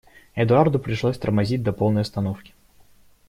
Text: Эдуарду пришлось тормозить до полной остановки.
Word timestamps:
Эдуарду 0.35 0.79
пришлось 0.79 1.19
тормозить 1.19 1.61
до 1.61 1.73
полной 1.73 2.01
остановки. 2.01 2.53